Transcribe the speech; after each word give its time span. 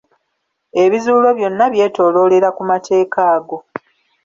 Ebizuulo 0.83 1.29
byonna 1.37 1.65
byetooloolera 1.73 2.49
ku 2.57 2.63
mateeka 2.71 3.19
ago. 3.35 3.57